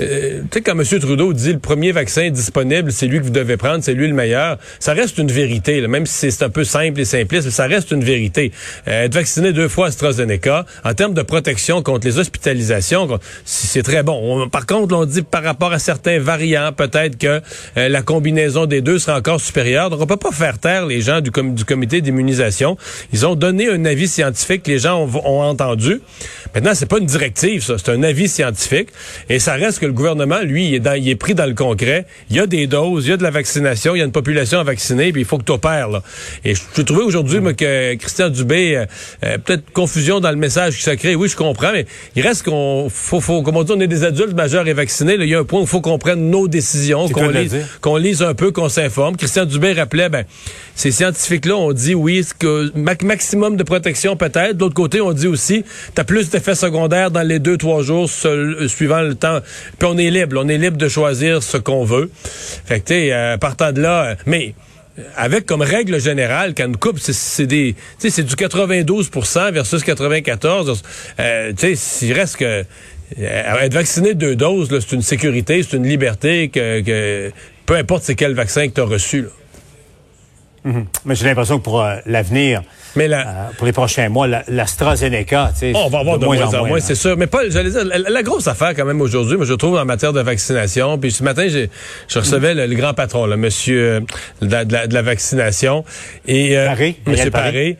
euh, 0.00 0.42
tu 0.50 0.58
sais, 0.58 0.62
quand 0.62 0.78
M. 0.78 0.84
Trudeau 1.00 1.32
dit 1.32 1.52
le 1.52 1.58
premier 1.58 1.92
vaccin 1.92 2.30
disponible, 2.30 2.92
c'est 2.92 3.06
lui 3.06 3.18
que 3.18 3.24
vous 3.24 3.30
devez 3.30 3.56
prendre, 3.56 3.82
c'est 3.82 3.94
lui 3.94 4.08
le 4.08 4.14
meilleur, 4.14 4.58
ça 4.78 4.92
reste 4.92 5.18
une 5.18 5.30
vérité, 5.30 5.80
là, 5.80 5.88
même 5.88 6.06
si 6.06 6.30
c'est 6.30 6.44
un 6.44 6.50
peu 6.50 6.64
simple 6.64 7.00
et 7.00 7.04
simpliste, 7.04 7.50
ça 7.50 7.66
reste 7.66 7.90
une 7.90 8.04
vérité. 8.04 8.52
Euh, 8.88 9.04
être 9.04 9.14
vacciné 9.14 9.52
deux 9.52 9.68
fois 9.68 9.88
AstraZeneca, 9.88 10.66
en 10.84 10.94
termes 10.94 11.14
de 11.14 11.22
protection 11.22 11.82
contre 11.82 12.06
les 12.06 12.18
hospitalisations, 12.18 13.18
c'est 13.44 13.82
très 13.82 14.02
bon. 14.02 14.48
par 14.48 14.66
contre, 14.66 14.94
on 14.94 15.04
dit 15.04 15.22
par 15.22 15.42
rapport 15.42 15.72
à 15.72 15.78
certains 15.78 16.18
variants, 16.18 16.72
peut-être 16.72 17.18
que 17.18 17.40
euh, 17.76 17.88
la 17.88 18.02
combinaison 18.02 18.66
des 18.66 18.80
deux 18.80 18.98
sera 18.98 19.18
encore 19.18 19.40
supérieure. 19.40 19.90
Donc, 19.90 20.00
on 20.00 20.06
peut 20.06 20.16
pas 20.16 20.32
faire 20.32 20.58
taire 20.58 20.86
les 20.86 21.00
gens 21.00 21.20
du, 21.20 21.30
du 21.30 21.64
comité 21.64 22.00
d'immunisation. 22.00 22.76
Ils 23.12 23.26
ont 23.26 23.34
donné 23.34 23.68
un 23.68 23.84
avis 23.84 24.08
scientifique 24.08 24.64
que 24.64 24.70
les 24.70 24.78
gens 24.78 25.04
ont, 25.04 25.10
ont 25.24 25.42
entendu. 25.42 26.00
Maintenant, 26.54 26.72
c'est 26.74 26.86
pas 26.86 26.98
une 26.98 27.06
directive, 27.06 27.62
ça. 27.62 27.74
C'est 27.78 27.90
un 27.90 28.02
avis 28.02 28.28
scientifique. 28.28 28.88
Et 29.28 29.38
ça 29.38 29.54
reste 29.54 29.80
que 29.84 29.88
le 29.88 29.92
gouvernement, 29.92 30.40
lui, 30.40 30.68
il 30.68 30.74
est, 30.74 30.80
dans, 30.80 30.94
il 30.94 31.08
est 31.08 31.14
pris 31.14 31.34
dans 31.34 31.44
le 31.46 31.54
concret. 31.54 32.06
Il 32.30 32.36
y 32.36 32.40
a 32.40 32.46
des 32.46 32.66
doses, 32.66 33.06
il 33.06 33.10
y 33.10 33.12
a 33.12 33.16
de 33.16 33.22
la 33.22 33.30
vaccination, 33.30 33.94
il 33.94 33.98
y 33.98 34.02
a 34.02 34.04
une 34.04 34.12
population 34.12 34.58
à 34.58 34.64
vacciner, 34.64 35.12
puis 35.12 35.22
il 35.22 35.24
faut 35.26 35.36
que 35.36 35.44
tu 35.44 35.52
opères. 35.52 35.88
Là. 35.88 36.02
Et 36.44 36.54
je 36.54 36.82
trouvais 36.82 37.02
aujourd'hui 37.02 37.40
que 37.54 37.94
Christian 37.96 38.30
Dubé, 38.30 38.76
euh, 38.76 38.86
euh, 39.24 39.38
peut-être 39.38 39.70
confusion 39.72 40.20
dans 40.20 40.30
le 40.30 40.36
message 40.36 40.76
qui 40.76 40.82
s'est 40.82 40.96
créé. 40.96 41.14
Oui, 41.14 41.28
je 41.28 41.36
comprends, 41.36 41.72
mais 41.72 41.84
il 42.16 42.22
reste 42.22 42.44
qu'on 42.44 42.88
faut, 42.88 43.20
faut 43.20 43.42
comme 43.42 43.56
on 43.56 43.62
dit, 43.62 43.72
on 43.72 43.80
est 43.80 43.86
des 43.86 44.04
adultes 44.04 44.34
majeurs 44.34 44.66
et 44.66 44.72
vaccinés. 44.72 45.16
Là, 45.16 45.24
il 45.24 45.30
y 45.30 45.34
a 45.34 45.40
un 45.40 45.44
point 45.44 45.60
où 45.60 45.64
il 45.64 45.68
faut 45.68 45.82
qu'on 45.82 45.98
prenne 45.98 46.30
nos 46.30 46.48
décisions, 46.48 47.08
qu'on 47.08 47.28
lise, 47.28 47.56
qu'on 47.82 47.96
lise 47.96 48.22
un 48.22 48.34
peu, 48.34 48.52
qu'on 48.52 48.68
s'informe. 48.68 49.16
Christian 49.16 49.44
Dubé 49.44 49.72
rappelait, 49.72 50.08
ben, 50.08 50.24
ces 50.74 50.90
scientifiques-là 50.90 51.56
ont 51.56 51.72
dit 51.72 51.94
oui, 51.94 52.24
que 52.38 52.72
maximum 53.04 53.56
de 53.56 53.62
protection 53.62 54.16
peut-être. 54.16 54.56
D'autre 54.56 54.74
côté, 54.74 55.00
on 55.00 55.12
dit 55.12 55.26
aussi, 55.26 55.64
tu 55.94 56.00
as 56.00 56.04
plus 56.04 56.30
d'effets 56.30 56.54
secondaires 56.54 57.10
dans 57.10 57.22
les 57.22 57.38
deux, 57.38 57.56
trois 57.56 57.82
jours 57.82 58.08
suivant 58.08 59.02
le 59.02 59.14
temps. 59.14 59.40
On 59.84 59.98
est 59.98 60.10
libre, 60.10 60.40
on 60.42 60.48
est 60.48 60.58
libre 60.58 60.76
de 60.76 60.88
choisir 60.88 61.42
ce 61.42 61.58
qu'on 61.58 61.84
veut. 61.84 62.10
Fait 62.64 62.80
que, 62.80 62.86
tu 62.86 62.94
sais, 62.94 63.36
partant 63.38 63.70
de 63.70 63.82
là, 63.82 64.16
mais 64.26 64.54
avec 65.16 65.46
comme 65.46 65.62
règle 65.62 66.00
générale 66.00 66.54
qu'une 66.54 66.76
coupe, 66.76 66.98
c'est 66.98 67.46
des, 67.46 67.74
c'est 67.98 68.22
du 68.22 68.34
92% 68.34 69.52
versus 69.52 69.82
94. 69.82 70.82
Euh, 71.18 71.52
tu 71.56 71.76
sais, 71.76 72.06
il 72.06 72.12
reste 72.12 72.36
que 72.36 72.44
euh, 72.44 72.64
être 73.18 73.74
vacciné 73.74 74.14
deux 74.14 74.36
doses, 74.36 74.68
c'est 74.70 74.94
une 74.94 75.02
sécurité, 75.02 75.62
c'est 75.62 75.76
une 75.76 75.86
liberté 75.86 76.48
que, 76.48 77.30
peu 77.66 77.76
importe 77.76 78.04
c'est 78.04 78.14
quel 78.14 78.34
vaccin 78.34 78.68
que 78.68 78.74
tu 78.74 78.80
as 78.80 78.84
reçu. 78.84 79.26
Mm-hmm. 80.64 80.84
Mais 81.04 81.14
j'ai 81.14 81.26
l'impression 81.26 81.58
que 81.58 81.64
pour 81.64 81.82
euh, 81.82 81.96
l'avenir, 82.06 82.62
mais 82.96 83.12
euh, 83.12 83.22
pour 83.58 83.66
les 83.66 83.72
prochains 83.72 84.08
mois, 84.08 84.26
l'AstraZeneca, 84.48 85.50
tu 85.52 85.60
sais, 85.60 85.72
on 85.74 85.88
va 85.88 85.98
avoir 85.98 86.18
de, 86.18 86.24
moins, 86.24 86.42
en 86.42 86.66
moins, 86.66 86.80
c'est 86.80 86.94
sûr. 86.94 87.18
Mais 87.18 87.26
pas, 87.26 87.48
j'allais 87.50 87.70
dire, 87.70 87.84
la, 87.84 88.22
grosse 88.22 88.46
affaire 88.48 88.74
quand 88.74 88.86
même 88.86 89.02
aujourd'hui, 89.02 89.36
moi 89.36 89.44
je 89.44 89.52
trouve 89.52 89.76
en 89.76 89.84
matière 89.84 90.14
de 90.14 90.20
vaccination. 90.22 90.96
Puis 90.98 91.12
ce 91.12 91.22
matin, 91.22 91.46
je 91.48 92.18
recevais 92.18 92.54
le, 92.54 92.74
grand 92.74 92.94
patron, 92.94 93.26
le 93.26 93.36
monsieur 93.36 94.00
euh, 94.42 94.64
de, 94.64 94.94
la, 94.94 95.02
vaccination, 95.02 95.84
et 96.26 96.54
Paris, 96.54 96.96
monsieur 97.06 97.30
Paré. 97.30 97.76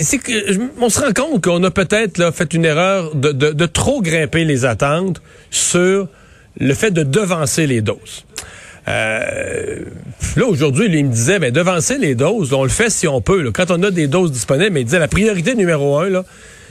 C'est 0.00 0.18
que 0.18 0.58
on 0.80 0.88
se 0.88 1.00
rend 1.00 1.12
compte 1.12 1.44
qu'on 1.44 1.62
a 1.64 1.70
peut-être 1.70 2.32
fait 2.32 2.54
une 2.54 2.64
erreur 2.64 3.14
de, 3.14 3.32
de 3.32 3.66
trop 3.66 4.00
grimper 4.00 4.46
les 4.46 4.64
attentes 4.64 5.20
sur 5.50 6.08
le 6.58 6.72
fait 6.72 6.90
de 6.90 7.02
devancer 7.02 7.66
les 7.66 7.82
doses. 7.82 8.24
Euh, 8.88 9.84
là, 10.36 10.46
aujourd'hui, 10.46 10.86
il 10.86 11.04
me 11.04 11.12
disait, 11.12 11.38
ben, 11.38 11.52
devancer 11.52 11.98
les 11.98 12.14
doses, 12.14 12.52
on 12.52 12.62
le 12.62 12.68
fait 12.68 12.90
si 12.90 13.06
on 13.08 13.20
peut. 13.20 13.50
Quand 13.52 13.70
on 13.70 13.82
a 13.82 13.90
des 13.90 14.06
doses 14.06 14.32
disponibles, 14.32 14.72
mais 14.72 14.80
il 14.82 14.84
disait, 14.84 14.98
la 14.98 15.08
priorité 15.08 15.54
numéro 15.54 15.98
un, 15.98 16.08
là, 16.08 16.24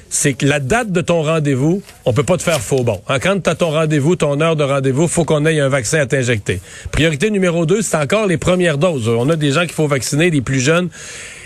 c'est 0.09 0.33
que 0.33 0.45
la 0.45 0.59
date 0.59 0.91
de 0.91 0.99
ton 0.99 1.23
rendez-vous, 1.23 1.81
on 2.05 2.11
peut 2.11 2.23
pas 2.23 2.37
te 2.37 2.43
faire 2.43 2.59
faux 2.59 2.83
bon. 2.83 3.01
Hein, 3.07 3.19
quand 3.19 3.39
tu 3.41 3.49
as 3.49 3.55
ton 3.55 3.71
rendez-vous, 3.71 4.17
ton 4.17 4.39
heure 4.41 4.57
de 4.57 4.63
rendez-vous, 4.63 5.07
faut 5.07 5.23
qu'on 5.23 5.45
ait 5.45 5.59
un 5.59 5.69
vaccin 5.69 5.99
à 5.99 6.05
t'injecter. 6.05 6.59
Priorité 6.91 7.31
numéro 7.31 7.65
deux, 7.65 7.81
c'est 7.81 7.95
encore 7.95 8.27
les 8.27 8.37
premières 8.37 8.77
doses. 8.77 9.07
On 9.07 9.29
a 9.29 9.37
des 9.37 9.51
gens 9.51 9.61
qu'il 9.61 9.71
faut 9.71 9.87
vacciner, 9.87 10.29
des 10.29 10.41
plus 10.41 10.59
jeunes. 10.59 10.89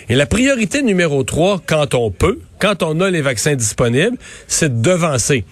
Et 0.07 0.15
la 0.15 0.27
priorité 0.27 0.83
numéro 0.83 1.23
3, 1.23 1.61
quand 1.65 1.95
on 1.95 2.11
peut, 2.11 2.39
quand 2.59 2.83
on 2.83 3.01
a 3.01 3.09
les 3.09 3.21
vaccins 3.21 3.55
disponibles, 3.55 4.17
c'est 4.47 4.81
de 4.81 4.81
devancer. 4.81 5.45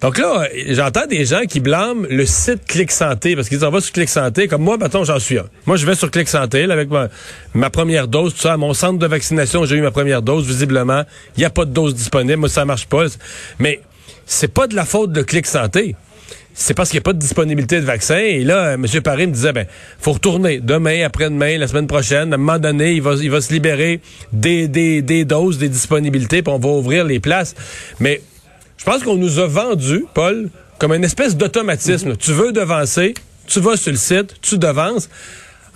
Donc 0.00 0.18
là, 0.18 0.48
j'entends 0.68 1.06
des 1.06 1.24
gens 1.24 1.42
qui 1.48 1.60
blâment 1.60 2.06
le 2.10 2.26
site 2.26 2.64
Clic 2.66 2.90
Santé 2.90 3.36
parce 3.36 3.48
qu'ils 3.48 3.64
en 3.64 3.70
vont 3.70 3.80
sur 3.80 3.92
Clic 3.92 4.08
Santé. 4.08 4.48
Comme 4.48 4.62
moi, 4.62 4.76
maintenant, 4.76 5.04
j'en 5.04 5.18
suis 5.20 5.38
un. 5.38 5.46
Moi, 5.66 5.76
je 5.76 5.86
vais 5.86 5.94
sur 5.94 6.10
Clic 6.10 6.28
Santé 6.28 6.64
avec 6.64 6.88
ma, 7.54 7.70
première 7.70 8.08
dose, 8.08 8.34
tout 8.34 8.40
ça. 8.40 8.54
À 8.54 8.56
mon 8.56 8.74
centre 8.74 8.98
de 8.98 9.06
vaccination, 9.06 9.64
j'ai 9.64 9.76
eu 9.76 9.82
ma 9.82 9.92
première 9.92 10.22
dose. 10.22 10.46
Visiblement, 10.46 11.04
il 11.36 11.40
n'y 11.40 11.46
a 11.46 11.50
pas 11.50 11.64
de 11.64 11.72
dose 11.72 11.94
disponible. 11.94 12.36
Moi, 12.36 12.48
ça 12.48 12.64
marche 12.64 12.86
pas. 12.86 13.06
Mais 13.60 13.80
c'est 14.26 14.52
pas 14.52 14.66
de 14.66 14.74
la 14.74 14.84
faute 14.84 15.12
de 15.12 15.22
Clic 15.22 15.46
Santé 15.46 15.94
c'est 16.54 16.74
parce 16.74 16.90
qu'il 16.90 16.98
n'y 16.98 17.02
a 17.02 17.04
pas 17.04 17.12
de 17.12 17.18
disponibilité 17.18 17.80
de 17.80 17.84
vaccin. 17.84 18.18
Et 18.18 18.44
là, 18.44 18.74
M. 18.74 18.86
Paris 19.02 19.26
me 19.26 19.32
disait, 19.32 19.52
ben, 19.52 19.66
faut 19.98 20.12
retourner 20.12 20.60
demain, 20.60 21.04
après-demain, 21.04 21.58
la 21.58 21.68
semaine 21.68 21.86
prochaine. 21.86 22.32
À 22.32 22.34
un 22.34 22.38
moment 22.38 22.58
donné, 22.58 22.92
il 22.92 23.02
va, 23.02 23.14
il 23.14 23.30
va 23.30 23.40
se 23.40 23.52
libérer 23.52 24.00
des, 24.32 24.68
des, 24.68 25.02
des 25.02 25.24
doses, 25.24 25.58
des 25.58 25.68
disponibilités, 25.68 26.42
puis 26.42 26.52
on 26.52 26.58
va 26.58 26.68
ouvrir 26.68 27.04
les 27.04 27.20
places. 27.20 27.54
Mais 27.98 28.20
je 28.76 28.84
pense 28.84 29.02
qu'on 29.02 29.16
nous 29.16 29.38
a 29.38 29.46
vendu, 29.46 30.04
Paul, 30.14 30.50
comme 30.78 30.92
une 30.92 31.04
espèce 31.04 31.36
d'automatisme. 31.36 32.16
Tu 32.16 32.32
veux 32.32 32.52
devancer, 32.52 33.14
tu 33.46 33.60
vas 33.60 33.76
sur 33.76 33.92
le 33.92 33.98
site, 33.98 34.34
tu 34.40 34.58
devances. 34.58 35.08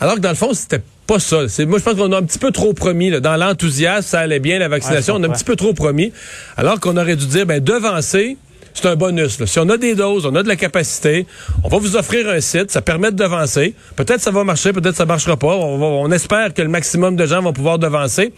Alors 0.00 0.16
que 0.16 0.20
dans 0.20 0.30
le 0.30 0.34
fond, 0.34 0.54
c'était 0.54 0.82
pas 1.06 1.18
ça. 1.18 1.36
Moi, 1.66 1.78
je 1.78 1.84
pense 1.84 1.94
qu'on 1.94 2.12
a 2.12 2.18
un 2.18 2.22
petit 2.22 2.38
peu 2.38 2.50
trop 2.50 2.72
promis. 2.72 3.10
Dans 3.20 3.36
l'enthousiasme, 3.36 4.06
ça 4.08 4.20
allait 4.20 4.40
bien, 4.40 4.58
la 4.58 4.68
vaccination. 4.68 5.16
on 5.16 5.22
a 5.22 5.26
un 5.26 5.30
petit 5.30 5.44
peu 5.44 5.56
trop 5.56 5.74
promis. 5.74 6.12
Alors 6.56 6.80
qu'on 6.80 6.96
aurait 6.96 7.16
dû 7.16 7.26
dire, 7.26 7.46
ben, 7.46 7.62
devancer, 7.62 8.36
c'est 8.74 8.86
un 8.86 8.96
bonus. 8.96 9.42
Si 9.44 9.58
on 9.60 9.68
a 9.68 9.76
des 9.76 9.94
doses, 9.94 10.26
on 10.26 10.34
a 10.34 10.42
de 10.42 10.48
la 10.48 10.56
capacité, 10.56 11.26
on 11.62 11.68
va 11.68 11.78
vous 11.78 11.96
offrir 11.96 12.28
un 12.28 12.40
site, 12.40 12.72
ça 12.72 12.82
permet 12.82 13.12
de 13.12 13.16
devancer. 13.16 13.74
Peut-être 13.94 14.20
ça 14.20 14.32
va 14.32 14.42
marcher, 14.42 14.72
peut-être 14.72 14.96
ça 14.96 15.06
marchera 15.06 15.36
pas. 15.36 15.54
On, 15.54 16.10
espère 16.10 16.52
que 16.52 16.60
le 16.60 16.68
maximum 16.68 17.14
de 17.14 17.24
gens 17.24 17.40
vont 17.40 17.52
pouvoir 17.52 17.78
devancer. 17.78 18.32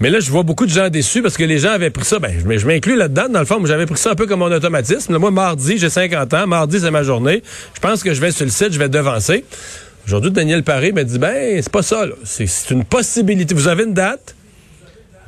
Mais 0.00 0.10
là, 0.10 0.18
je 0.20 0.30
vois 0.30 0.42
beaucoup 0.42 0.66
de 0.66 0.70
gens 0.70 0.88
déçus 0.88 1.22
parce 1.22 1.36
que 1.36 1.44
les 1.44 1.58
gens 1.58 1.70
avaient 1.70 1.90
pris 1.90 2.04
ça. 2.04 2.18
Ben, 2.18 2.32
je 2.38 2.66
m'inclus 2.66 2.96
là-dedans. 2.96 3.28
Dans 3.28 3.38
le 3.38 3.46
fond, 3.46 3.64
j'avais 3.64 3.86
pris 3.86 3.98
ça 3.98 4.10
un 4.10 4.14
peu 4.14 4.26
comme 4.26 4.40
mon 4.40 4.52
automatisme. 4.52 5.16
moi, 5.16 5.30
mardi, 5.30 5.78
j'ai 5.78 5.90
50 5.90 6.34
ans. 6.34 6.46
Mardi, 6.46 6.80
c'est 6.80 6.90
ma 6.90 7.04
journée. 7.04 7.42
Je 7.74 7.80
pense 7.80 8.02
que 8.02 8.12
je 8.12 8.20
vais 8.20 8.32
sur 8.32 8.44
le 8.44 8.50
site, 8.50 8.72
je 8.72 8.78
vais 8.78 8.88
devancer. 8.88 9.44
Aujourd'hui, 10.06 10.30
Daniel 10.30 10.64
Paré 10.64 10.92
m'a 10.92 11.04
dit, 11.04 11.18
ben, 11.18 11.60
c'est 11.62 11.72
pas 11.72 11.82
ça. 11.82 12.04
C'est 12.24 12.70
une 12.70 12.84
possibilité. 12.84 13.54
Vous 13.54 13.68
avez 13.68 13.84
une 13.84 13.94
date? 13.94 14.34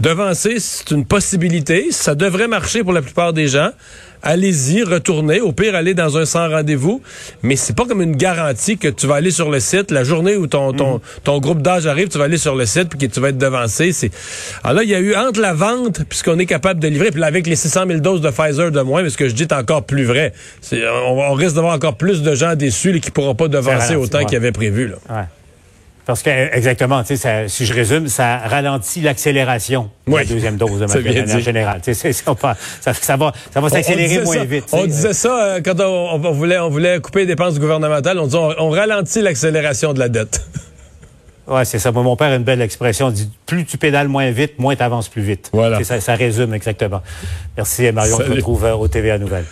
Devancer, 0.01 0.59
c'est 0.59 0.91
une 0.93 1.05
possibilité. 1.05 1.89
Ça 1.91 2.15
devrait 2.15 2.49
marcher 2.49 2.83
pour 2.83 2.93
la 2.93 3.03
plupart 3.03 3.33
des 3.33 3.49
gens 3.49 3.71
allez-y, 4.23 4.83
retournez. 4.83 5.41
Au 5.41 5.53
pire, 5.53 5.75
allez 5.75 5.95
dans 5.95 6.19
un 6.19 6.25
sans 6.25 6.49
rendez-vous. 6.49 7.03
Mais 7.43 7.57
c'est 7.57 7.75
pas 7.75 7.87
comme 7.87 8.03
une 8.03 8.17
garantie 8.17 8.79
que 8.79 8.89
tu 8.89 9.07
vas 9.07 9.17
aller 9.17 9.31
sur 9.31 9.51
le 9.51 9.61
site 9.61 9.91
la 9.91 10.05
journée 10.05 10.37
où 10.37 10.47
ton, 10.47 10.73
ton, 10.73 10.95
mhm. 10.95 11.01
ton 11.25 11.39
groupe 11.39 11.63
d'âge 11.63 11.87
arrive, 11.87 12.09
tu 12.09 12.19
vas 12.19 12.25
aller 12.25 12.39
sur 12.39 12.55
le 12.55 12.67
site 12.67 12.89
puis 12.89 12.99
que 12.99 13.13
tu 13.13 13.21
vas 13.21 13.29
être 13.29 13.39
devancé. 13.39 13.93
C'est... 13.93 14.11
Alors 14.63 14.77
là, 14.77 14.83
il 14.83 14.91
y 14.91 14.95
a 14.95 15.01
eu 15.01 15.15
entre 15.15 15.41
la 15.41 15.55
vente 15.55 16.05
puisqu'on 16.09 16.39
est 16.39 16.47
capable 16.47 16.81
de 16.81 16.89
livrer, 16.89 17.11
puis 17.11 17.21
là, 17.21 17.27
avec 17.27 17.47
les 17.47 17.57
600 17.57 17.85
000 17.87 18.01
doses 18.01 18.21
de 18.21 18.31
Pfizer 18.31 18.71
de 18.71 18.81
moins, 18.81 19.03
mais 19.03 19.11
ce 19.11 19.19
que 19.19 19.29
je 19.29 19.35
dis 19.35 19.43
est 19.43 19.53
encore 19.53 19.85
plus 19.85 20.05
vrai. 20.05 20.33
C'est, 20.61 20.83
on, 20.89 21.33
risque 21.35 21.55
d'avoir 21.55 21.75
encore 21.75 21.97
plus 21.97 22.23
de 22.23 22.35
gens 22.35 22.55
déçus 22.55 22.93
là, 22.93 22.99
qui 22.99 23.11
pourront 23.11 23.35
pas 23.35 23.49
devancer 23.49 23.95
autant 23.95 24.25
qu'ils 24.25 24.37
avaient 24.37 24.53
prévu. 24.53 24.89
Là. 24.89 24.97
Ouais. 25.09 25.25
Parce 26.11 26.25
que, 26.25 26.57
exactement, 26.57 27.05
ça, 27.05 27.47
si 27.47 27.65
je 27.65 27.73
résume, 27.73 28.09
ça 28.09 28.39
ralentit 28.39 29.01
l'accélération 29.01 29.91
de 30.09 30.17
la 30.17 30.25
deuxième 30.25 30.57
dose 30.57 30.81
de 30.81 30.87
manière 31.03 31.39
générale. 31.39 31.81
Ça, 31.85 31.95
ça, 31.95 32.95
ça, 32.95 33.17
va, 33.17 33.33
ça 33.55 33.61
va 33.61 33.69
s'accélérer 33.69 34.25
moins 34.25 34.43
vite. 34.43 34.65
On 34.73 34.87
disait 34.87 35.13
ça 35.13 35.41
euh, 35.41 35.61
quand 35.65 35.79
on, 35.79 36.19
voulait, 36.33 36.59
on 36.59 36.69
voulait 36.69 36.99
couper 36.99 37.21
les 37.21 37.27
dépenses 37.27 37.61
gouvernementales. 37.61 38.19
On 38.19 38.25
disait 38.25 38.39
on, 38.39 38.71
ralentit 38.71 39.23
l'accélération 39.23 39.93
de 39.93 40.01
la 40.01 40.09
dette. 40.09 40.45
Oui, 41.47 41.63
c'est 41.65 41.81
ça. 41.81 41.91
Mon 41.91 42.15
père 42.15 42.31
a 42.31 42.37
une 42.37 42.45
belle 42.45 42.61
expression. 42.61 43.11
Il 43.11 43.15
dit 43.15 43.31
plus 43.45 43.65
tu 43.65 43.77
pédales 43.77 44.07
moins 44.07 44.31
vite, 44.31 44.61
moins 44.61 44.77
tu 44.77 44.85
avances 44.85 45.09
plus 45.09 45.23
vite. 45.23 45.51
Voilà. 45.53 45.83
Ça, 45.83 46.01
ça 46.01 46.15
résume 46.15 46.55
exactement. 46.55 47.03
Merci 47.57 47.91
Mario. 47.91 48.15
On 48.15 48.19
se 48.19 48.31
retrouve 48.31 48.65
euh, 48.65 48.75
au 48.75 48.87
TVA 48.87 49.19
Nouvelle. 49.19 49.47